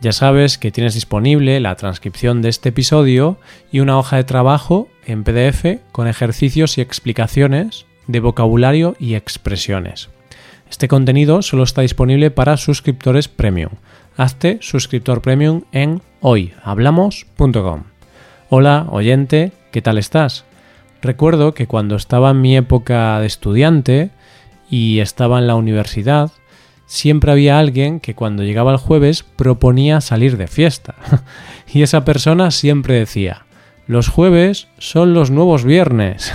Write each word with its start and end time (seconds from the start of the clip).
Ya 0.00 0.12
sabes 0.12 0.58
que 0.58 0.70
tienes 0.70 0.94
disponible 0.94 1.58
la 1.58 1.74
transcripción 1.74 2.42
de 2.42 2.50
este 2.50 2.68
episodio 2.68 3.38
y 3.72 3.80
una 3.80 3.98
hoja 3.98 4.16
de 4.16 4.24
trabajo 4.24 4.88
en 5.06 5.24
PDF 5.24 5.80
con 5.90 6.06
ejercicios 6.06 6.76
y 6.76 6.82
explicaciones 6.82 7.86
de 8.06 8.20
vocabulario 8.20 8.94
y 8.98 9.14
expresiones. 9.14 10.10
Este 10.70 10.86
contenido 10.86 11.42
solo 11.42 11.62
está 11.62 11.80
disponible 11.80 12.30
para 12.30 12.56
suscriptores 12.56 13.28
premium. 13.28 13.70
Hazte 14.16 14.58
suscriptor 14.60 15.22
premium 15.22 15.62
en 15.72 16.02
hoyhablamos.com. 16.20 17.84
Hola, 18.50 18.86
oyente, 18.90 19.52
¿qué 19.72 19.80
tal 19.80 19.96
estás? 19.96 20.44
Recuerdo 21.00 21.54
que 21.54 21.66
cuando 21.66 21.96
estaba 21.96 22.30
en 22.30 22.40
mi 22.40 22.56
época 22.56 23.18
de 23.20 23.26
estudiante 23.26 24.10
y 24.68 24.98
estaba 24.98 25.38
en 25.38 25.46
la 25.46 25.54
universidad, 25.54 26.32
siempre 26.86 27.32
había 27.32 27.58
alguien 27.58 28.00
que 28.00 28.14
cuando 28.14 28.42
llegaba 28.42 28.72
el 28.72 28.78
jueves 28.78 29.22
proponía 29.22 30.00
salir 30.00 30.36
de 30.36 30.46
fiesta. 30.46 30.94
y 31.72 31.82
esa 31.82 32.04
persona 32.04 32.50
siempre 32.50 32.94
decía, 32.94 33.44
los 33.86 34.08
jueves 34.08 34.68
son 34.78 35.14
los 35.14 35.30
nuevos 35.30 35.64
viernes. 35.64 36.32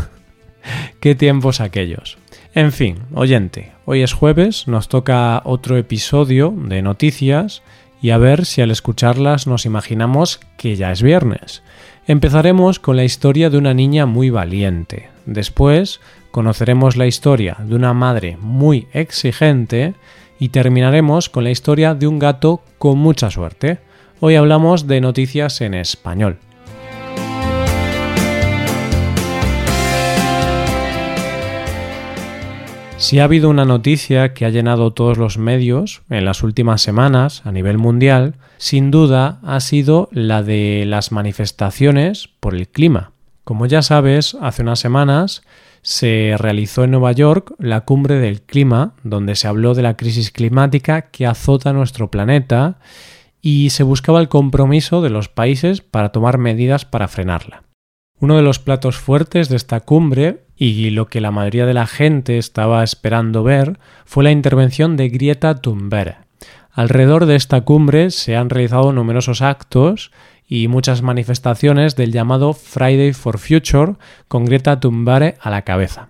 Qué 0.99 1.15
tiempos 1.15 1.61
aquellos. 1.61 2.17
En 2.53 2.71
fin, 2.71 2.99
oyente, 3.13 3.71
hoy 3.85 4.01
es 4.01 4.13
jueves, 4.13 4.67
nos 4.67 4.89
toca 4.89 5.41
otro 5.45 5.77
episodio 5.77 6.53
de 6.55 6.81
noticias 6.81 7.63
y 8.01 8.09
a 8.09 8.17
ver 8.17 8.45
si 8.45 8.61
al 8.61 8.71
escucharlas 8.71 9.47
nos 9.47 9.65
imaginamos 9.65 10.41
que 10.57 10.75
ya 10.75 10.91
es 10.91 11.01
viernes. 11.01 11.63
Empezaremos 12.07 12.79
con 12.79 12.97
la 12.97 13.03
historia 13.03 13.49
de 13.49 13.57
una 13.57 13.73
niña 13.73 14.05
muy 14.05 14.29
valiente. 14.29 15.09
Después 15.25 16.01
conoceremos 16.31 16.97
la 16.97 17.05
historia 17.05 17.57
de 17.59 17.75
una 17.75 17.93
madre 17.93 18.37
muy 18.41 18.87
exigente 18.91 19.93
y 20.41 20.49
terminaremos 20.49 21.29
con 21.29 21.43
la 21.43 21.51
historia 21.51 21.93
de 21.93 22.07
un 22.07 22.17
gato 22.17 22.63
con 22.79 22.97
mucha 22.97 23.29
suerte. 23.29 23.77
Hoy 24.21 24.33
hablamos 24.33 24.87
de 24.87 24.99
noticias 24.99 25.61
en 25.61 25.75
español. 25.75 26.39
Si 32.97 33.19
ha 33.19 33.25
habido 33.25 33.51
una 33.51 33.65
noticia 33.65 34.33
que 34.33 34.45
ha 34.45 34.49
llenado 34.49 34.93
todos 34.93 35.19
los 35.19 35.37
medios 35.37 36.01
en 36.09 36.25
las 36.25 36.41
últimas 36.41 36.81
semanas 36.81 37.43
a 37.45 37.51
nivel 37.51 37.77
mundial, 37.77 38.33
sin 38.57 38.89
duda 38.89 39.37
ha 39.43 39.59
sido 39.59 40.09
la 40.11 40.41
de 40.41 40.85
las 40.87 41.11
manifestaciones 41.11 42.29
por 42.39 42.55
el 42.55 42.67
clima. 42.67 43.11
Como 43.43 43.67
ya 43.67 43.83
sabes, 43.83 44.35
hace 44.41 44.63
unas 44.63 44.79
semanas 44.79 45.43
se 45.81 46.35
realizó 46.37 46.83
en 46.83 46.91
Nueva 46.91 47.11
York 47.11 47.53
la 47.59 47.81
cumbre 47.81 48.15
del 48.19 48.41
clima, 48.41 48.93
donde 49.03 49.35
se 49.35 49.47
habló 49.47 49.73
de 49.73 49.81
la 49.81 49.97
crisis 49.97 50.31
climática 50.31 51.03
que 51.09 51.25
azota 51.25 51.73
nuestro 51.73 52.11
planeta 52.11 52.79
y 53.41 53.71
se 53.71 53.83
buscaba 53.83 54.19
el 54.19 54.29
compromiso 54.29 55.01
de 55.01 55.09
los 55.09 55.29
países 55.29 55.81
para 55.81 56.09
tomar 56.09 56.37
medidas 56.37 56.85
para 56.85 57.07
frenarla. 57.07 57.63
Uno 58.19 58.35
de 58.37 58.43
los 58.43 58.59
platos 58.59 58.97
fuertes 58.97 59.49
de 59.49 59.55
esta 59.55 59.79
cumbre 59.79 60.43
y 60.55 60.91
lo 60.91 61.07
que 61.07 61.21
la 61.21 61.31
mayoría 61.31 61.65
de 61.65 61.73
la 61.73 61.87
gente 61.87 62.37
estaba 62.37 62.83
esperando 62.83 63.41
ver 63.41 63.79
fue 64.05 64.23
la 64.23 64.31
intervención 64.31 64.95
de 64.95 65.09
Greta 65.09 65.55
Thunberg. 65.55 66.17
Alrededor 66.71 67.25
de 67.25 67.35
esta 67.35 67.61
cumbre 67.61 68.11
se 68.11 68.35
han 68.35 68.51
realizado 68.51 68.93
numerosos 68.93 69.41
actos 69.41 70.11
y 70.53 70.67
muchas 70.67 71.01
manifestaciones 71.01 71.95
del 71.95 72.11
llamado 72.11 72.51
Friday 72.51 73.13
for 73.13 73.39
Future 73.39 73.95
con 74.27 74.43
Greta 74.43 74.81
Thunberg 74.81 75.35
a 75.39 75.49
la 75.49 75.61
cabeza. 75.61 76.09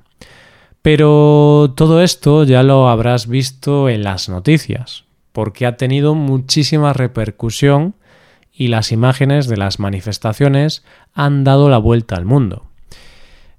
Pero 0.81 1.71
todo 1.77 2.01
esto 2.01 2.43
ya 2.43 2.63
lo 2.63 2.89
habrás 2.89 3.27
visto 3.27 3.87
en 3.87 4.01
las 4.01 4.29
noticias, 4.29 5.03
porque 5.31 5.67
ha 5.67 5.77
tenido 5.77 6.15
muchísima 6.15 6.91
repercusión 6.91 7.93
y 8.51 8.69
las 8.69 8.91
imágenes 8.91 9.45
de 9.47 9.57
las 9.57 9.79
manifestaciones 9.79 10.83
han 11.13 11.43
dado 11.43 11.69
la 11.69 11.77
vuelta 11.77 12.15
al 12.15 12.25
mundo. 12.25 12.65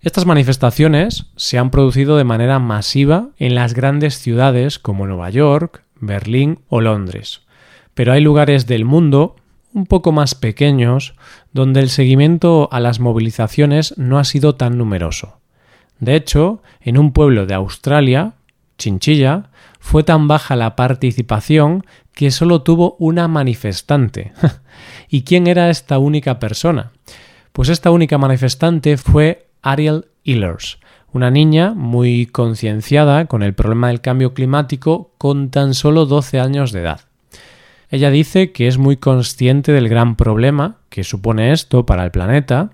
Estas 0.00 0.26
manifestaciones 0.26 1.26
se 1.36 1.58
han 1.58 1.70
producido 1.70 2.16
de 2.16 2.24
manera 2.24 2.58
masiva 2.58 3.28
en 3.38 3.54
las 3.54 3.74
grandes 3.74 4.18
ciudades 4.18 4.80
como 4.80 5.06
Nueva 5.06 5.30
York, 5.30 5.84
Berlín 6.00 6.58
o 6.68 6.80
Londres. 6.80 7.42
Pero 7.94 8.12
hay 8.12 8.20
lugares 8.20 8.66
del 8.66 8.84
mundo 8.84 9.36
un 9.74 9.86
poco 9.86 10.12
más 10.12 10.34
pequeños, 10.34 11.14
donde 11.52 11.80
el 11.80 11.90
seguimiento 11.90 12.68
a 12.72 12.80
las 12.80 13.00
movilizaciones 13.00 13.96
no 13.98 14.18
ha 14.18 14.24
sido 14.24 14.54
tan 14.54 14.78
numeroso. 14.78 15.38
De 15.98 16.16
hecho, 16.16 16.62
en 16.80 16.98
un 16.98 17.12
pueblo 17.12 17.46
de 17.46 17.54
Australia, 17.54 18.34
Chinchilla, 18.78 19.50
fue 19.78 20.02
tan 20.02 20.28
baja 20.28 20.56
la 20.56 20.76
participación 20.76 21.84
que 22.14 22.30
solo 22.30 22.62
tuvo 22.62 22.96
una 22.98 23.28
manifestante. 23.28 24.32
¿Y 25.08 25.22
quién 25.22 25.46
era 25.46 25.70
esta 25.70 25.98
única 25.98 26.38
persona? 26.38 26.92
Pues 27.52 27.68
esta 27.68 27.90
única 27.90 28.18
manifestante 28.18 28.96
fue 28.96 29.48
Ariel 29.62 30.06
Ehlers, 30.24 30.78
una 31.12 31.30
niña 31.30 31.74
muy 31.74 32.26
concienciada 32.26 33.26
con 33.26 33.42
el 33.42 33.54
problema 33.54 33.88
del 33.88 34.00
cambio 34.00 34.34
climático 34.34 35.12
con 35.18 35.50
tan 35.50 35.74
solo 35.74 36.06
12 36.06 36.40
años 36.40 36.72
de 36.72 36.80
edad. 36.80 37.00
Ella 37.92 38.10
dice 38.10 38.52
que 38.52 38.68
es 38.68 38.78
muy 38.78 38.96
consciente 38.96 39.70
del 39.70 39.90
gran 39.90 40.16
problema 40.16 40.78
que 40.88 41.04
supone 41.04 41.52
esto 41.52 41.84
para 41.84 42.04
el 42.04 42.10
planeta 42.10 42.70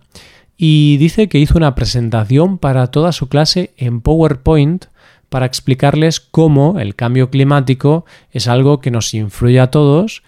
y 0.57 0.97
dice 0.99 1.29
que 1.29 1.41
hizo 1.41 1.59
una 1.59 1.75
presentación 1.75 2.57
para 2.57 2.87
toda 2.93 3.11
su 3.11 3.29
clase 3.29 3.73
en 3.77 4.01
PowerPoint 4.01 4.85
para 5.29 5.45
explicarles 5.45 6.21
cómo 6.21 6.79
el 6.79 6.95
cambio 6.95 7.31
climático 7.31 8.07
es 8.31 8.47
algo 8.47 8.81
que 8.81 8.93
nos 8.93 9.13
influye 9.13 9.59
a 9.59 9.73
todos 9.73 10.23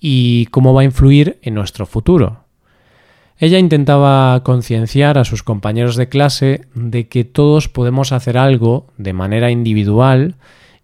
y 0.00 0.46
cómo 0.46 0.74
va 0.74 0.80
a 0.80 0.86
influir 0.86 1.38
en 1.42 1.54
nuestro 1.54 1.86
futuro. 1.86 2.42
Ella 3.38 3.60
intentaba 3.60 4.42
concienciar 4.42 5.18
a 5.18 5.24
sus 5.24 5.44
compañeros 5.44 5.94
de 5.94 6.08
clase 6.08 6.62
de 6.74 7.06
que 7.06 7.22
todos 7.22 7.68
podemos 7.68 8.10
hacer 8.10 8.36
algo 8.36 8.88
de 8.98 9.12
manera 9.12 9.52
individual 9.52 10.34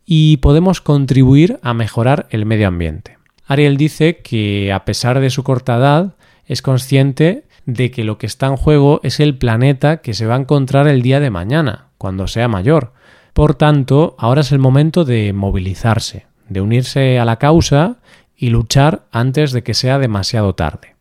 y 0.06 0.36
podemos 0.36 0.80
contribuir 0.80 1.58
a 1.62 1.74
mejorar 1.74 2.28
el 2.30 2.46
medio 2.46 2.68
ambiente. 2.68 3.17
Ariel 3.48 3.78
dice 3.78 4.18
que 4.18 4.72
a 4.74 4.84
pesar 4.84 5.20
de 5.20 5.30
su 5.30 5.42
corta 5.42 5.76
edad 5.76 6.16
es 6.44 6.60
consciente 6.60 7.44
de 7.64 7.90
que 7.90 8.04
lo 8.04 8.18
que 8.18 8.26
está 8.26 8.46
en 8.46 8.56
juego 8.56 9.00
es 9.02 9.20
el 9.20 9.38
planeta 9.38 10.02
que 10.02 10.12
se 10.12 10.26
va 10.26 10.34
a 10.34 10.40
encontrar 10.40 10.86
el 10.86 11.00
día 11.00 11.18
de 11.18 11.30
mañana, 11.30 11.86
cuando 11.96 12.26
sea 12.26 12.46
mayor. 12.46 12.92
Por 13.32 13.54
tanto, 13.54 14.16
ahora 14.18 14.42
es 14.42 14.52
el 14.52 14.58
momento 14.58 15.06
de 15.06 15.32
movilizarse, 15.32 16.26
de 16.50 16.60
unirse 16.60 17.18
a 17.18 17.24
la 17.24 17.36
causa 17.36 17.96
y 18.36 18.50
luchar 18.50 19.06
antes 19.12 19.52
de 19.52 19.62
que 19.62 19.72
sea 19.72 19.98
demasiado 19.98 20.54
tarde. 20.54 20.94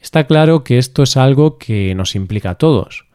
Está 0.00 0.26
claro 0.26 0.64
que 0.64 0.78
esto 0.78 1.02
es 1.02 1.18
algo 1.18 1.58
que 1.58 1.94
nos 1.94 2.14
implica 2.14 2.50
a 2.50 2.54
todos, 2.54 3.06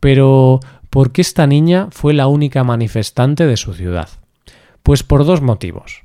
pero 0.00 0.60
¿por 0.90 1.10
qué 1.10 1.22
esta 1.22 1.46
niña 1.46 1.88
fue 1.90 2.12
la 2.12 2.26
única 2.26 2.64
manifestante 2.64 3.46
de 3.46 3.56
su 3.56 3.72
ciudad? 3.72 4.10
Pues 4.82 5.02
por 5.02 5.24
dos 5.24 5.40
motivos. 5.40 6.03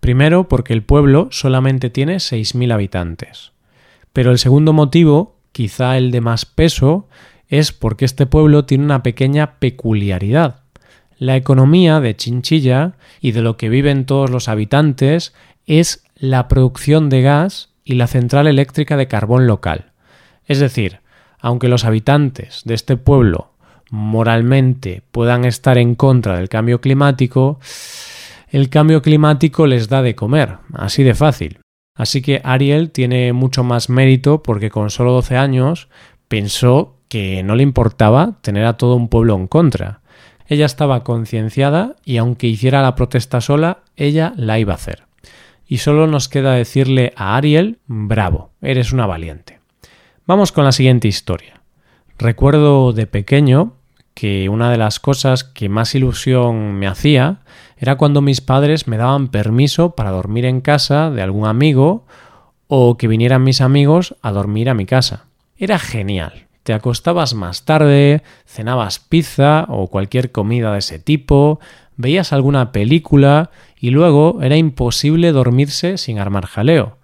Primero, 0.00 0.48
porque 0.48 0.72
el 0.72 0.82
pueblo 0.82 1.28
solamente 1.30 1.90
tiene 1.90 2.16
6.000 2.16 2.72
habitantes. 2.72 3.52
Pero 4.12 4.30
el 4.32 4.38
segundo 4.38 4.72
motivo, 4.72 5.36
quizá 5.52 5.96
el 5.96 6.10
de 6.10 6.20
más 6.20 6.46
peso, 6.46 7.08
es 7.48 7.72
porque 7.72 8.04
este 8.04 8.26
pueblo 8.26 8.64
tiene 8.64 8.84
una 8.84 9.02
pequeña 9.02 9.58
peculiaridad. 9.58 10.60
La 11.18 11.36
economía 11.36 12.00
de 12.00 12.16
Chinchilla 12.16 12.94
y 13.20 13.32
de 13.32 13.42
lo 13.42 13.56
que 13.56 13.68
viven 13.68 14.06
todos 14.06 14.30
los 14.30 14.48
habitantes 14.48 15.34
es 15.66 16.04
la 16.16 16.48
producción 16.48 17.10
de 17.10 17.22
gas 17.22 17.68
y 17.84 17.94
la 17.94 18.06
central 18.06 18.46
eléctrica 18.46 18.96
de 18.96 19.06
carbón 19.06 19.46
local. 19.46 19.92
Es 20.46 20.60
decir, 20.60 21.00
aunque 21.38 21.68
los 21.68 21.84
habitantes 21.84 22.62
de 22.64 22.74
este 22.74 22.96
pueblo 22.96 23.52
moralmente 23.90 25.02
puedan 25.10 25.44
estar 25.44 25.76
en 25.76 25.94
contra 25.94 26.36
del 26.36 26.48
cambio 26.48 26.80
climático, 26.80 27.58
el 28.50 28.68
cambio 28.68 29.00
climático 29.00 29.66
les 29.66 29.88
da 29.88 30.02
de 30.02 30.14
comer, 30.14 30.58
así 30.74 31.02
de 31.02 31.14
fácil. 31.14 31.60
Así 31.94 32.22
que 32.22 32.40
Ariel 32.44 32.90
tiene 32.90 33.32
mucho 33.32 33.62
más 33.62 33.88
mérito 33.88 34.42
porque 34.42 34.70
con 34.70 34.90
solo 34.90 35.12
12 35.12 35.36
años 35.36 35.88
pensó 36.28 36.96
que 37.08 37.42
no 37.42 37.54
le 37.56 37.62
importaba 37.62 38.38
tener 38.40 38.64
a 38.64 38.76
todo 38.76 38.96
un 38.96 39.08
pueblo 39.08 39.34
en 39.34 39.46
contra. 39.46 40.00
Ella 40.46 40.66
estaba 40.66 41.04
concienciada 41.04 41.96
y 42.04 42.16
aunque 42.16 42.46
hiciera 42.46 42.82
la 42.82 42.94
protesta 42.94 43.40
sola, 43.40 43.80
ella 43.96 44.32
la 44.36 44.58
iba 44.58 44.72
a 44.72 44.76
hacer. 44.76 45.04
Y 45.66 45.78
solo 45.78 46.06
nos 46.08 46.28
queda 46.28 46.54
decirle 46.54 47.12
a 47.16 47.36
Ariel, 47.36 47.78
bravo, 47.86 48.50
eres 48.60 48.92
una 48.92 49.06
valiente. 49.06 49.60
Vamos 50.26 50.50
con 50.50 50.64
la 50.64 50.72
siguiente 50.72 51.06
historia. 51.06 51.60
Recuerdo 52.18 52.92
de 52.92 53.06
pequeño 53.06 53.74
que 54.14 54.48
una 54.48 54.70
de 54.70 54.78
las 54.78 55.00
cosas 55.00 55.44
que 55.44 55.68
más 55.68 55.94
ilusión 55.94 56.74
me 56.74 56.86
hacía 56.86 57.40
era 57.80 57.96
cuando 57.96 58.20
mis 58.20 58.42
padres 58.42 58.86
me 58.86 58.98
daban 58.98 59.28
permiso 59.28 59.92
para 59.92 60.10
dormir 60.10 60.44
en 60.44 60.60
casa 60.60 61.10
de 61.10 61.22
algún 61.22 61.46
amigo 61.46 62.04
o 62.68 62.98
que 62.98 63.08
vinieran 63.08 63.42
mis 63.42 63.62
amigos 63.62 64.14
a 64.20 64.32
dormir 64.32 64.68
a 64.68 64.74
mi 64.74 64.84
casa. 64.84 65.24
Era 65.56 65.78
genial. 65.78 66.46
Te 66.62 66.74
acostabas 66.74 67.32
más 67.32 67.64
tarde, 67.64 68.22
cenabas 68.44 68.98
pizza 68.98 69.64
o 69.70 69.86
cualquier 69.86 70.30
comida 70.30 70.74
de 70.74 70.80
ese 70.80 70.98
tipo, 70.98 71.58
veías 71.96 72.34
alguna 72.34 72.70
película 72.70 73.50
y 73.78 73.90
luego 73.90 74.40
era 74.42 74.58
imposible 74.58 75.32
dormirse 75.32 75.96
sin 75.96 76.18
armar 76.18 76.44
jaleo. 76.44 76.98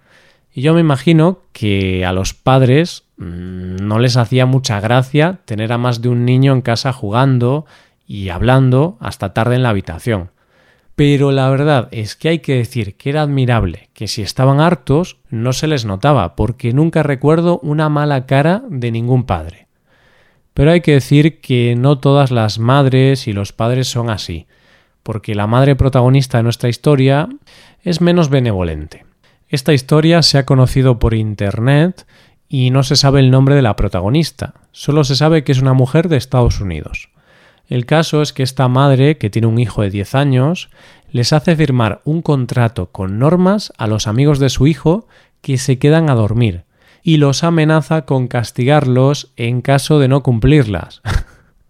Y 0.53 0.61
yo 0.61 0.75
me 0.75 0.81
imagino 0.81 1.39
que 1.53 2.05
a 2.05 2.13
los 2.13 2.35
padres 2.35 3.03
mm, 3.17 3.77
no 3.77 3.97
les 3.97 4.15
hacía 4.15 4.45
mucha 4.45 4.79
gracia 4.79 5.39
tener 5.45 5.73
a 5.73 5.79
más 5.79 6.03
de 6.03 6.09
un 6.09 6.23
niño 6.23 6.53
en 6.53 6.61
casa 6.61 6.93
jugando 6.93 7.65
y 8.05 8.29
hablando 8.29 8.97
hasta 8.99 9.33
tarde 9.33 9.55
en 9.55 9.63
la 9.63 9.69
habitación. 9.69 10.29
Pero 10.97 11.31
la 11.31 11.47
verdad 11.51 11.89
es 11.91 12.15
que 12.15 12.27
hay 12.27 12.39
que 12.39 12.55
decir 12.55 12.97
que 12.97 13.11
era 13.11 13.21
admirable 13.21 13.91
que 13.93 14.07
si 14.07 14.23
estaban 14.23 14.59
hartos 14.59 15.19
no 15.29 15.53
se 15.53 15.67
les 15.67 15.85
notaba, 15.85 16.35
porque 16.35 16.73
nunca 16.73 17.03
recuerdo 17.03 17.59
una 17.61 17.87
mala 17.87 18.25
cara 18.25 18.63
de 18.67 18.89
ningún 18.91 19.23
padre. 19.27 19.67
Pero 20.55 20.71
hay 20.71 20.81
que 20.81 20.93
decir 20.93 21.39
que 21.39 21.75
no 21.77 21.99
todas 21.99 22.31
las 22.31 22.57
madres 22.57 23.27
y 23.27 23.33
los 23.33 23.53
padres 23.53 23.87
son 23.87 24.09
así, 24.09 24.47
porque 25.03 25.35
la 25.35 25.45
madre 25.45 25.75
protagonista 25.75 26.37
de 26.37 26.45
nuestra 26.45 26.67
historia 26.67 27.29
es 27.83 28.01
menos 28.01 28.29
benevolente. 28.29 29.05
Esta 29.49 29.73
historia 29.73 30.23
se 30.23 30.39
ha 30.39 30.47
conocido 30.47 30.97
por 30.97 31.13
Internet 31.13 32.07
y 32.49 32.71
no 32.71 32.81
se 32.81 32.95
sabe 32.95 33.19
el 33.19 33.29
nombre 33.29 33.53
de 33.53 33.61
la 33.61 33.75
protagonista, 33.75 34.55
solo 34.71 35.03
se 35.03 35.15
sabe 35.15 35.43
que 35.43 35.51
es 35.51 35.61
una 35.61 35.73
mujer 35.73 36.09
de 36.09 36.17
Estados 36.17 36.59
Unidos. 36.59 37.09
El 37.67 37.85
caso 37.85 38.21
es 38.21 38.33
que 38.33 38.43
esta 38.43 38.67
madre, 38.67 39.17
que 39.17 39.29
tiene 39.29 39.47
un 39.47 39.59
hijo 39.59 39.81
de 39.81 39.89
10 39.89 40.15
años, 40.15 40.69
les 41.11 41.33
hace 41.33 41.55
firmar 41.55 42.01
un 42.05 42.21
contrato 42.21 42.91
con 42.91 43.19
normas 43.19 43.73
a 43.77 43.87
los 43.87 44.07
amigos 44.07 44.39
de 44.39 44.49
su 44.49 44.67
hijo 44.67 45.07
que 45.41 45.57
se 45.57 45.77
quedan 45.79 46.09
a 46.09 46.15
dormir 46.15 46.63
y 47.03 47.17
los 47.17 47.43
amenaza 47.43 48.03
con 48.03 48.27
castigarlos 48.27 49.31
en 49.37 49.61
caso 49.61 49.99
de 49.99 50.07
no 50.07 50.23
cumplirlas. 50.23 51.01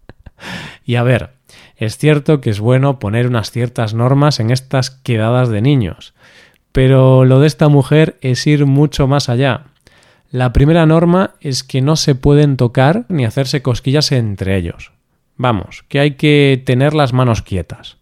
y 0.85 0.95
a 0.95 1.03
ver, 1.03 1.31
es 1.75 1.97
cierto 1.97 2.41
que 2.41 2.49
es 2.49 2.59
bueno 2.59 2.97
poner 2.97 3.27
unas 3.27 3.51
ciertas 3.51 3.93
normas 3.93 4.39
en 4.39 4.49
estas 4.49 4.89
quedadas 4.89 5.49
de 5.49 5.61
niños, 5.61 6.15
pero 6.71 7.25
lo 7.25 7.39
de 7.39 7.47
esta 7.47 7.69
mujer 7.69 8.17
es 8.21 8.47
ir 8.47 8.65
mucho 8.65 9.07
más 9.07 9.29
allá. 9.29 9.65
La 10.31 10.53
primera 10.53 10.85
norma 10.85 11.35
es 11.39 11.63
que 11.63 11.81
no 11.81 11.95
se 11.95 12.15
pueden 12.15 12.57
tocar 12.57 13.05
ni 13.07 13.25
hacerse 13.25 13.61
cosquillas 13.61 14.11
entre 14.11 14.57
ellos. 14.57 14.96
Vamos, 15.37 15.83
que 15.87 15.99
hay 15.99 16.11
que 16.11 16.61
tener 16.65 16.93
las 16.93 17.13
manos 17.13 17.41
quietas. 17.41 17.97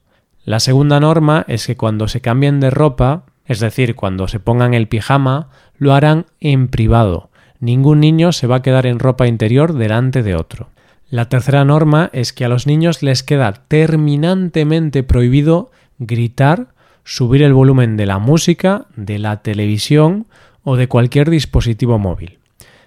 La 0.46 0.60
segunda 0.60 1.00
norma 1.00 1.46
es 1.48 1.68
que 1.68 1.76
cuando 1.76 2.08
se 2.08 2.22
cambien 2.22 2.60
de 2.60 2.70
ropa, 2.70 3.24
es 3.46 3.60
decir, 3.60 3.96
cuando 3.96 4.28
se 4.28 4.40
pongan 4.40 4.74
el 4.74 4.88
pijama, 4.88 5.50
lo 5.78 5.94
harán 5.94 6.26
en 6.40 6.68
privado. 6.70 7.30
Ningún 7.60 8.00
niño 8.00 8.32
se 8.32 8.48
va 8.48 8.58
a 8.58 8.62
quedar 8.62 8.86
en 8.86 9.00
ropa 9.00 9.28
interior 9.28 9.74
delante 9.74 10.24
de 10.24 10.36
otro. 10.36 10.70
La 11.10 11.30
tercera 11.30 11.66
norma 11.66 12.10
es 12.14 12.34
que 12.34 12.46
a 12.46 12.50
los 12.50 12.68
niños 12.68 13.04
les 13.04 13.24
queda 13.24 13.54
terminantemente 13.54 15.04
prohibido 15.04 15.72
gritar, 15.98 16.68
subir 17.04 17.44
el 17.44 17.54
volumen 17.54 17.98
de 17.98 18.06
la 18.06 18.20
música, 18.20 18.86
de 18.96 19.20
la 19.20 19.42
televisión 19.42 20.28
o 20.64 20.76
de 20.76 20.88
cualquier 20.88 21.30
dispositivo 21.30 22.00
móvil. 22.00 22.40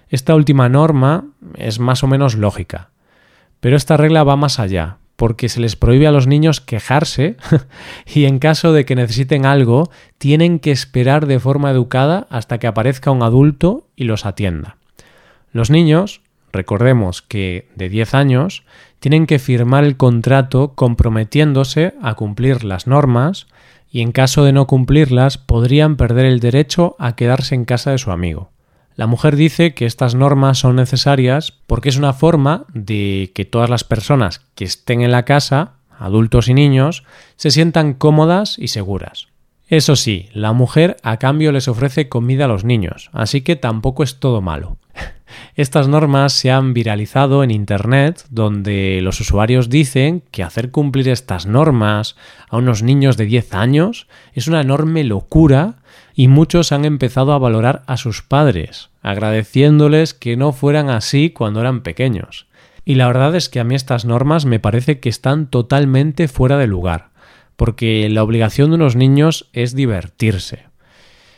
Esta 0.09 0.35
última 0.35 0.69
norma 0.69 1.25
es 1.55 1.79
más 1.79 2.03
o 2.03 2.07
menos 2.07 2.35
lógica. 2.35 2.89
Pero 3.59 3.75
esta 3.75 3.97
regla 3.97 4.23
va 4.23 4.35
más 4.35 4.59
allá, 4.59 4.97
porque 5.15 5.49
se 5.49 5.59
les 5.59 5.75
prohíbe 5.75 6.07
a 6.07 6.11
los 6.11 6.27
niños 6.27 6.61
quejarse 6.61 7.35
y 8.05 8.25
en 8.25 8.39
caso 8.39 8.71
de 8.71 8.85
que 8.85 8.95
necesiten 8.95 9.45
algo, 9.45 9.91
tienen 10.17 10.59
que 10.59 10.71
esperar 10.71 11.25
de 11.25 11.39
forma 11.39 11.71
educada 11.71 12.25
hasta 12.29 12.57
que 12.57 12.67
aparezca 12.67 13.11
un 13.11 13.21
adulto 13.21 13.87
y 13.95 14.05
los 14.05 14.25
atienda. 14.25 14.77
Los 15.51 15.69
niños, 15.69 16.21
recordemos 16.53 17.21
que 17.21 17.67
de 17.75 17.89
10 17.89 18.13
años, 18.13 18.63
tienen 18.99 19.25
que 19.25 19.39
firmar 19.39 19.83
el 19.83 19.97
contrato 19.97 20.73
comprometiéndose 20.75 21.95
a 22.01 22.13
cumplir 22.15 22.63
las 22.63 22.87
normas 22.87 23.47
y 23.91 24.01
en 24.01 24.11
caso 24.11 24.45
de 24.45 24.53
no 24.53 24.67
cumplirlas 24.67 25.37
podrían 25.37 25.97
perder 25.97 26.25
el 26.25 26.39
derecho 26.39 26.95
a 26.99 27.15
quedarse 27.15 27.55
en 27.55 27.65
casa 27.65 27.91
de 27.91 27.97
su 27.97 28.11
amigo. 28.11 28.51
La 28.99 29.07
mujer 29.07 29.37
dice 29.37 29.73
que 29.73 29.85
estas 29.85 30.13
normas 30.13 30.57
son 30.57 30.75
necesarias 30.75 31.53
porque 31.67 31.87
es 31.87 31.95
una 31.95 32.11
forma 32.11 32.65
de 32.73 33.31
que 33.33 33.45
todas 33.45 33.69
las 33.69 33.85
personas 33.85 34.41
que 34.55 34.65
estén 34.65 34.99
en 34.99 35.13
la 35.13 35.23
casa, 35.23 35.75
adultos 35.97 36.49
y 36.49 36.53
niños, 36.53 37.05
se 37.37 37.49
sientan 37.49 37.93
cómodas 37.93 38.59
y 38.59 38.67
seguras. 38.67 39.29
Eso 39.69 39.95
sí, 39.95 40.27
la 40.33 40.51
mujer 40.51 40.97
a 41.01 41.15
cambio 41.15 41.53
les 41.53 41.69
ofrece 41.69 42.09
comida 42.09 42.43
a 42.43 42.47
los 42.49 42.65
niños, 42.65 43.09
así 43.13 43.39
que 43.39 43.55
tampoco 43.55 44.03
es 44.03 44.19
todo 44.19 44.41
malo. 44.41 44.75
Estas 45.55 45.87
normas 45.87 46.33
se 46.33 46.51
han 46.51 46.73
viralizado 46.73 47.45
en 47.45 47.51
Internet, 47.51 48.25
donde 48.29 48.99
los 49.01 49.21
usuarios 49.21 49.69
dicen 49.69 50.23
que 50.29 50.43
hacer 50.43 50.71
cumplir 50.71 51.07
estas 51.07 51.45
normas 51.45 52.17
a 52.49 52.57
unos 52.57 52.83
niños 52.83 53.15
de 53.15 53.25
10 53.25 53.53
años 53.53 54.07
es 54.33 54.49
una 54.49 54.59
enorme 54.59 55.05
locura 55.05 55.75
y 56.19 56.27
muchos 56.27 56.73
han 56.73 56.83
empezado 56.83 57.31
a 57.31 57.37
valorar 57.37 57.83
a 57.87 57.95
sus 57.95 58.21
padres, 58.23 58.89
agradeciéndoles 59.01 60.13
que 60.13 60.35
no 60.35 60.51
fueran 60.51 60.89
así 60.89 61.29
cuando 61.29 61.61
eran 61.61 61.81
pequeños. 61.81 62.47
Y 62.83 62.95
la 62.95 63.07
verdad 63.07 63.37
es 63.37 63.47
que 63.47 63.61
a 63.61 63.63
mí 63.63 63.73
estas 63.73 64.03
normas 64.03 64.43
me 64.43 64.59
parece 64.59 64.99
que 64.99 65.07
están 65.07 65.49
totalmente 65.49 66.27
fuera 66.27 66.57
de 66.57 66.67
lugar, 66.67 67.11
porque 67.55 68.09
la 68.09 68.21
obligación 68.21 68.69
de 68.69 68.75
unos 68.75 68.97
niños 68.97 69.49
es 69.53 69.75
divertirse. 69.75 70.65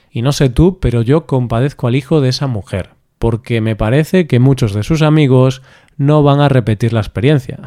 Y 0.09 0.23
no 0.23 0.31
sé 0.31 0.49
tú, 0.49 0.79
pero 0.79 1.03
yo 1.03 1.27
compadezco 1.27 1.85
al 1.85 1.95
hijo 1.95 2.19
de 2.19 2.29
esa 2.29 2.47
mujer, 2.47 2.89
porque 3.19 3.61
me 3.61 3.75
parece 3.75 4.25
que 4.25 4.39
muchos 4.39 4.73
de 4.73 4.81
sus 4.81 5.03
amigos 5.03 5.61
no 5.97 6.23
van 6.23 6.39
a 6.39 6.49
repetir 6.49 6.91
la 6.91 7.01
experiencia. 7.01 7.59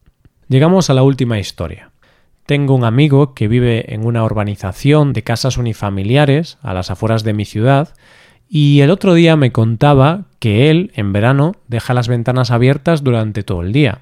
Llegamos 0.48 0.90
a 0.90 0.94
la 0.94 1.02
última 1.02 1.38
historia. 1.38 1.92
Tengo 2.48 2.74
un 2.74 2.84
amigo 2.84 3.34
que 3.34 3.46
vive 3.46 3.92
en 3.92 4.06
una 4.06 4.24
urbanización 4.24 5.12
de 5.12 5.22
casas 5.22 5.58
unifamiliares 5.58 6.56
a 6.62 6.72
las 6.72 6.90
afueras 6.90 7.22
de 7.22 7.34
mi 7.34 7.44
ciudad 7.44 7.90
y 8.48 8.80
el 8.80 8.90
otro 8.90 9.12
día 9.12 9.36
me 9.36 9.52
contaba 9.52 10.22
que 10.38 10.70
él, 10.70 10.90
en 10.94 11.12
verano, 11.12 11.56
deja 11.66 11.92
las 11.92 12.08
ventanas 12.08 12.50
abiertas 12.50 13.04
durante 13.04 13.42
todo 13.42 13.60
el 13.60 13.74
día. 13.74 14.00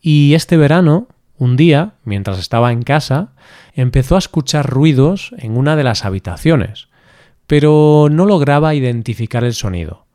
Y 0.00 0.34
este 0.34 0.56
verano, 0.56 1.08
un 1.36 1.56
día, 1.56 1.94
mientras 2.04 2.38
estaba 2.38 2.70
en 2.70 2.82
casa, 2.82 3.32
empezó 3.74 4.14
a 4.14 4.20
escuchar 4.20 4.70
ruidos 4.70 5.34
en 5.38 5.56
una 5.56 5.74
de 5.74 5.82
las 5.82 6.04
habitaciones, 6.04 6.86
pero 7.48 8.06
no 8.08 8.24
lograba 8.24 8.72
identificar 8.76 9.42
el 9.42 9.54
sonido. 9.54 10.06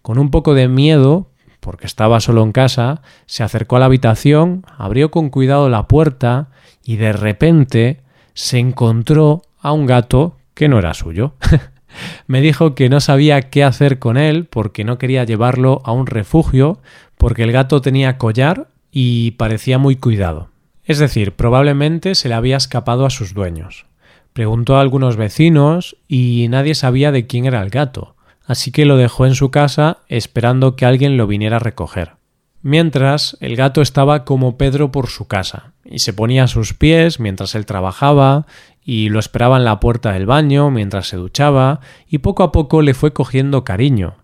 Con 0.00 0.18
un 0.18 0.30
poco 0.30 0.54
de 0.54 0.68
miedo, 0.68 1.28
porque 1.60 1.86
estaba 1.86 2.20
solo 2.20 2.42
en 2.44 2.52
casa, 2.52 3.02
se 3.26 3.42
acercó 3.42 3.76
a 3.76 3.80
la 3.80 3.84
habitación, 3.84 4.64
abrió 4.78 5.10
con 5.10 5.28
cuidado 5.28 5.68
la 5.68 5.86
puerta 5.86 6.48
y 6.84 6.96
de 6.96 7.12
repente 7.12 8.00
se 8.34 8.58
encontró 8.58 9.42
a 9.60 9.72
un 9.72 9.86
gato 9.86 10.36
que 10.54 10.68
no 10.68 10.78
era 10.78 10.94
suyo. 10.94 11.34
Me 12.26 12.40
dijo 12.40 12.74
que 12.74 12.88
no 12.88 13.00
sabía 13.00 13.42
qué 13.42 13.64
hacer 13.64 13.98
con 13.98 14.16
él 14.16 14.46
porque 14.46 14.84
no 14.84 14.98
quería 14.98 15.24
llevarlo 15.24 15.82
a 15.84 15.92
un 15.92 16.06
refugio 16.06 16.80
porque 17.18 17.42
el 17.42 17.52
gato 17.52 17.80
tenía 17.80 18.16
collar 18.16 18.68
y 18.92 19.32
parecía 19.32 19.78
muy 19.78 19.96
cuidado. 19.96 20.50
Es 20.84 20.98
decir, 20.98 21.32
probablemente 21.32 22.14
se 22.14 22.28
le 22.28 22.34
había 22.34 22.56
escapado 22.56 23.06
a 23.06 23.10
sus 23.10 23.34
dueños. 23.34 23.86
Preguntó 24.32 24.76
a 24.76 24.80
algunos 24.80 25.16
vecinos 25.16 25.96
y 26.08 26.46
nadie 26.48 26.74
sabía 26.74 27.12
de 27.12 27.26
quién 27.26 27.46
era 27.46 27.62
el 27.62 27.70
gato, 27.70 28.16
así 28.46 28.70
que 28.70 28.84
lo 28.84 28.96
dejó 28.96 29.26
en 29.26 29.34
su 29.34 29.50
casa 29.50 29.98
esperando 30.08 30.76
que 30.76 30.86
alguien 30.86 31.16
lo 31.16 31.26
viniera 31.26 31.56
a 31.56 31.60
recoger. 31.60 32.19
Mientras, 32.62 33.38
el 33.40 33.56
gato 33.56 33.80
estaba 33.80 34.24
como 34.24 34.58
Pedro 34.58 34.92
por 34.92 35.06
su 35.06 35.26
casa, 35.26 35.72
y 35.84 36.00
se 36.00 36.12
ponía 36.12 36.44
a 36.44 36.48
sus 36.48 36.74
pies 36.74 37.18
mientras 37.18 37.54
él 37.54 37.64
trabajaba, 37.64 38.46
y 38.84 39.08
lo 39.08 39.18
esperaba 39.18 39.56
en 39.56 39.64
la 39.64 39.80
puerta 39.80 40.12
del 40.12 40.26
baño 40.26 40.70
mientras 40.70 41.08
se 41.08 41.16
duchaba, 41.16 41.80
y 42.06 42.18
poco 42.18 42.42
a 42.42 42.52
poco 42.52 42.82
le 42.82 42.92
fue 42.92 43.14
cogiendo 43.14 43.64
cariño. 43.64 44.16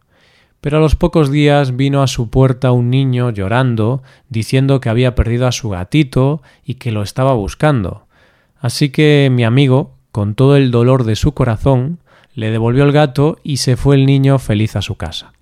Pero 0.61 0.79
a 0.79 0.81
los 0.81 0.97
pocos 0.97 1.31
días 1.31 1.77
vino 1.77 2.03
a 2.03 2.09
su 2.09 2.29
puerta 2.29 2.73
un 2.73 2.91
niño 2.91 3.31
llorando, 3.31 4.03
diciendo 4.29 4.81
que 4.81 4.91
había 4.91 5.15
perdido 5.15 5.47
a 5.47 5.53
su 5.53 5.71
gatito 5.71 6.43
y 6.65 6.75
que 6.75 6.93
lo 6.93 7.03
estaba 7.03 7.33
buscando. 7.33 8.07
Así 8.59 8.91
que 8.91 9.29
mi 9.33 9.45
amigo, 9.45 9.95
con 10.13 10.35
todo 10.35 10.57
el 10.57 10.71
dolor 10.71 11.05
de 11.05 11.17
su 11.17 11.33
corazón, 11.33 12.01
le 12.35 12.51
devolvió 12.51 12.85
el 12.85 12.93
gato 12.93 13.39
y 13.43 13.59
se 13.59 13.77
fue 13.77 13.97
el 13.97 14.05
niño 14.05 14.39
feliz 14.39 14.77
a 14.77 14.83
su 14.83 14.97
casa. 14.97 15.33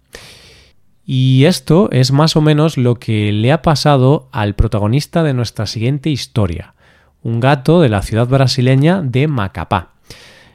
Y 1.07 1.45
esto 1.45 1.91
es 1.91 2.13
más 2.13 2.37
o 2.37 2.41
menos 2.41 2.79
lo 2.79 2.95
que 2.95 3.31
le 3.33 3.53
ha 3.53 3.61
pasado 3.61 4.29
al 4.33 4.55
protagonista 4.55 5.23
de 5.23 5.35
nuestra 5.35 5.67
siguiente 5.67 6.09
historia, 6.09 6.75
un 7.23 7.41
gato 7.41 7.81
de 7.81 7.91
la 7.91 8.03
ciudad 8.03 8.27
brasileña 8.27 9.03
de 9.03 9.29
Macapá. 9.29 9.91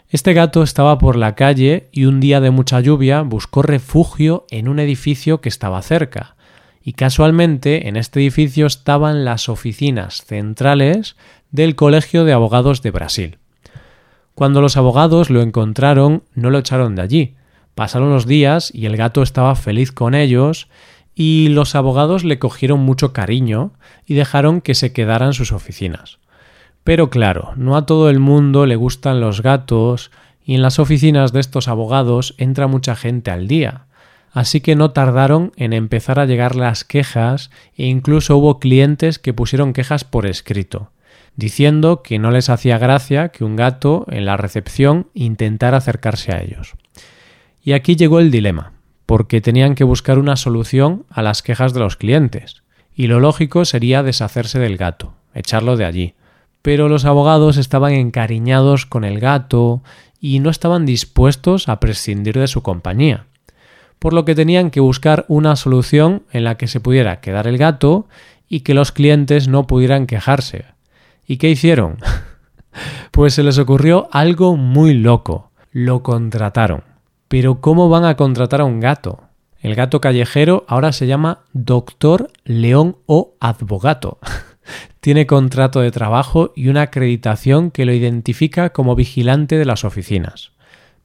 Este 0.10 0.34
gato 0.34 0.64
estaba 0.64 0.98
por 0.98 1.16
la 1.16 1.36
calle 1.36 1.88
y 1.92 2.06
un 2.06 2.20
día 2.20 2.42
de 2.42 2.50
mucha 2.50 2.80
lluvia 2.80 3.22
buscó 3.22 3.62
refugio 3.62 4.48
en 4.50 4.68
un 4.68 4.80
edificio 4.80 5.40
que 5.40 5.50
estaba 5.50 5.84
cerca. 5.84 6.36
Y 6.82 6.94
casualmente 6.94 7.88
en 7.88 7.96
este 7.96 8.20
edificio 8.20 8.66
estaban 8.66 9.24
las 9.24 9.50
oficinas 9.50 10.26
centrales 10.26 11.16
del 11.52 11.76
Colegio 11.76 12.26
de 12.26 12.34
Abogados 12.34 12.82
de 12.82 12.90
Brasil. 12.90 13.38
Cuando 14.34 14.62
los 14.62 14.78
abogados 14.78 15.30
lo 15.30 15.44
encontraron, 15.44 16.24
no 16.34 16.50
lo 16.50 16.58
echaron 16.58 16.96
de 16.96 17.02
allí. 17.04 17.36
Pasaron 17.80 18.10
los 18.10 18.26
días 18.26 18.76
y 18.76 18.88
el 18.88 18.98
gato 18.98 19.24
estaba 19.24 19.56
feliz 19.56 19.94
con 19.94 20.14
ellos 20.14 20.68
y 21.16 21.48
los 21.48 21.76
abogados 21.76 22.26
le 22.26 22.38
cogieron 22.38 22.82
mucho 22.82 23.14
cariño 23.14 23.72
y 24.06 24.16
dejaron 24.16 24.60
que 24.60 24.76
se 24.76 24.92
quedara 24.92 25.28
en 25.28 25.34
sus 25.34 25.54
oficinas. 25.54 26.20
Pero 26.84 27.10
claro, 27.10 27.54
no 27.56 27.78
a 27.78 27.86
todo 27.86 28.10
el 28.10 28.20
mundo 28.20 28.66
le 28.66 28.76
gustan 28.76 29.22
los 29.22 29.42
gatos 29.42 30.12
y 30.44 30.56
en 30.56 30.62
las 30.62 30.78
oficinas 30.78 31.32
de 31.32 31.40
estos 31.40 31.70
abogados 31.70 32.36
entra 32.38 32.68
mucha 32.68 32.98
gente 32.98 33.32
al 33.32 33.48
día. 33.48 33.86
Así 34.34 34.60
que 34.60 34.76
no 34.76 34.92
tardaron 34.92 35.54
en 35.56 35.72
empezar 35.72 36.20
a 36.20 36.26
llegar 36.26 36.58
las 36.58 36.84
quejas 36.84 37.50
e 37.78 37.86
incluso 37.86 38.36
hubo 38.36 38.60
clientes 38.60 39.20
que 39.20 39.34
pusieron 39.34 39.72
quejas 39.72 40.04
por 40.04 40.26
escrito, 40.26 40.92
diciendo 41.38 42.04
que 42.04 42.20
no 42.20 42.30
les 42.30 42.50
hacía 42.50 42.78
gracia 42.78 43.30
que 43.30 43.46
un 43.46 43.56
gato 43.56 44.06
en 44.10 44.26
la 44.26 44.36
recepción 44.36 45.08
intentara 45.14 45.78
acercarse 45.78 46.34
a 46.34 46.42
ellos. 46.42 46.76
Y 47.64 47.74
aquí 47.74 47.96
llegó 47.96 48.20
el 48.20 48.32
dilema, 48.32 48.74
porque 49.06 49.42
tenían 49.42 49.76
que 49.76 49.84
buscar 49.84 50.20
una 50.20 50.36
solución 50.36 51.06
a 51.10 51.22
las 51.22 51.42
quejas 51.42 51.74
de 51.74 51.80
los 51.80 51.96
clientes, 51.96 52.64
y 52.94 53.08
lo 53.08 53.20
lógico 53.20 53.66
sería 53.66 54.04
deshacerse 54.04 54.60
del 54.60 54.78
gato, 54.78 55.14
echarlo 55.34 55.78
de 55.78 55.86
allí 55.86 56.14
pero 56.62 56.90
los 56.90 57.06
abogados 57.06 57.58
estaban 57.58 57.94
encariñados 57.94 58.86
con 58.86 59.04
el 59.04 59.20
gato 59.20 59.82
y 60.20 60.40
no 60.40 60.50
estaban 60.50 60.86
dispuestos 60.86 61.70
a 61.70 61.80
prescindir 61.80 62.38
de 62.38 62.48
su 62.48 62.62
compañía, 62.62 63.26
por 64.00 64.14
lo 64.14 64.26
que 64.26 64.36
tenían 64.36 64.70
que 64.70 64.80
buscar 64.80 65.26
una 65.28 65.56
solución 65.56 66.24
en 66.32 66.44
la 66.44 66.58
que 66.58 66.68
se 66.68 66.80
pudiera 66.80 67.22
quedar 67.22 67.48
el 67.48 67.58
gato 67.58 68.08
y 68.48 68.62
que 68.62 68.74
los 68.74 68.92
clientes 68.92 69.48
no 69.48 69.68
pudieran 69.68 70.08
quejarse. 70.08 70.66
¿Y 71.26 71.38
qué 71.38 71.50
hicieron? 71.50 71.98
pues 73.12 73.36
se 73.36 73.44
les 73.44 73.58
ocurrió 73.58 74.10
algo 74.12 74.58
muy 74.58 74.94
loco. 74.94 75.52
Lo 75.72 76.02
contrataron. 76.02 76.89
Pero 77.30 77.62
¿cómo 77.62 77.90
van 77.90 78.06
a 78.06 78.16
contratar 78.16 78.60
a 78.60 78.66
un 78.66 78.80
gato? 78.80 79.22
El 79.62 79.76
gato 79.76 80.02
callejero 80.02 80.66
ahora 80.68 80.92
se 80.92 81.06
llama 81.06 81.44
Doctor 81.54 82.32
León 82.44 82.98
o 83.06 83.36
Advogato. 83.40 84.18
Tiene 85.00 85.28
contrato 85.28 85.80
de 85.80 85.92
trabajo 85.92 86.52
y 86.56 86.70
una 86.70 86.82
acreditación 86.82 87.70
que 87.70 87.86
lo 87.86 87.94
identifica 87.94 88.72
como 88.72 88.96
vigilante 88.96 89.60
de 89.60 89.66
las 89.66 89.86
oficinas. 89.86 90.54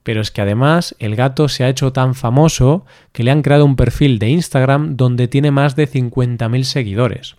Pero 0.01 0.19
es 0.19 0.31
que 0.31 0.41
además 0.41 0.95
el 0.97 1.15
gato 1.15 1.47
se 1.47 1.63
ha 1.63 1.69
hecho 1.69 1.93
tan 1.93 2.15
famoso 2.15 2.85
que 3.11 3.23
le 3.23 3.29
han 3.29 3.43
creado 3.43 3.63
un 3.63 3.75
perfil 3.75 4.17
de 4.17 4.29
Instagram 4.29 4.97
donde 4.97 5.27
tiene 5.27 5.51
más 5.51 5.75
de 5.75 5.87
50.000 5.87 6.63
seguidores. 6.63 7.35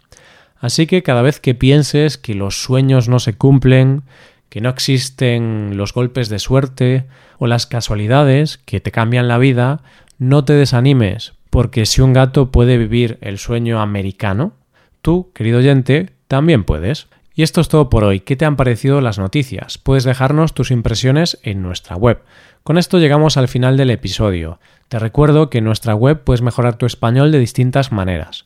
Así 0.59 0.87
que 0.87 1.02
cada 1.02 1.23
vez 1.23 1.40
que 1.40 1.57
pienses 1.57 2.19
que 2.19 2.35
los 2.35 2.62
sueños 2.62 3.09
no 3.09 3.19
se 3.19 3.35
cumplen, 3.35 4.05
que 4.49 4.61
no 4.61 4.69
existen 4.69 5.76
los 5.76 5.93
golpes 5.93 6.29
de 6.29 6.38
suerte 6.38 7.05
o 7.38 7.47
las 7.47 7.67
casualidades 7.67 8.59
que 8.59 8.81
te 8.81 8.93
cambian 8.93 9.29
la 9.29 9.38
vida, 9.38 9.81
no 10.19 10.45
te 10.45 10.55
desanimes, 10.55 11.35
porque 11.50 11.87
si 11.87 12.00
un 12.00 12.12
gato 12.12 12.50
puede 12.50 12.79
vivir 12.79 13.19
el 13.21 13.38
sueño 13.38 13.81
americano, 13.81 14.53
tú, 15.03 15.31
querido 15.35 15.59
oyente, 15.59 16.11
también 16.29 16.65
puedes. 16.65 17.09
Y 17.35 17.43
esto 17.43 17.61
es 17.61 17.69
todo 17.69 17.91
por 17.91 18.03
hoy. 18.03 18.21
¿Qué 18.21 18.35
te 18.35 18.47
han 18.47 18.57
parecido 18.57 19.03
las 19.03 19.19
noticias? 19.19 19.76
Puedes 19.76 20.05
dejarnos 20.05 20.55
tus 20.55 20.71
impresiones 20.71 21.38
en 21.43 21.62
nuestra 21.62 21.95
web. 21.95 22.23
Con 22.62 22.79
esto 22.79 22.99
llegamos 22.99 23.37
al 23.37 23.47
final 23.47 23.76
del 23.76 23.91
episodio. 23.91 24.59
Te 24.88 24.99
recuerdo 24.99 25.50
que 25.50 25.59
en 25.59 25.65
nuestra 25.65 25.95
web 25.95 26.25
puedes 26.25 26.41
mejorar 26.41 26.76
tu 26.76 26.87
español 26.87 27.31
de 27.31 27.38
distintas 27.38 27.93
maneras. 27.93 28.46